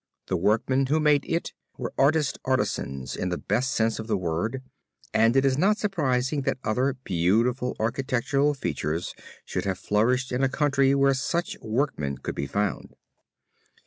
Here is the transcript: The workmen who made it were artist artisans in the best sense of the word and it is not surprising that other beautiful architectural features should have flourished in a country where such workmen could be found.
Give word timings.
The 0.29 0.35
workmen 0.35 0.87
who 0.87 0.99
made 0.99 1.25
it 1.29 1.53
were 1.77 1.93
artist 1.95 2.39
artisans 2.43 3.15
in 3.15 3.29
the 3.29 3.37
best 3.37 3.71
sense 3.71 3.99
of 3.99 4.07
the 4.07 4.17
word 4.17 4.63
and 5.13 5.35
it 5.35 5.45
is 5.45 5.59
not 5.59 5.77
surprising 5.77 6.41
that 6.41 6.57
other 6.63 6.97
beautiful 7.03 7.75
architectural 7.79 8.55
features 8.55 9.13
should 9.45 9.65
have 9.65 9.77
flourished 9.77 10.31
in 10.31 10.41
a 10.43 10.49
country 10.49 10.95
where 10.95 11.13
such 11.13 11.55
workmen 11.61 12.17
could 12.17 12.33
be 12.33 12.47
found. 12.47 12.95